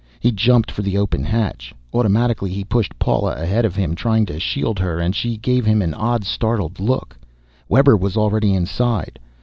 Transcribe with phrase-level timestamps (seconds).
[0.19, 1.75] He jumped for the open hatch.
[1.93, 5.79] Automatically he pushed Paula ahead of him, trying to shield her, and she gave him
[5.83, 7.15] an odd startled look.
[7.69, 9.19] Webber was already inside.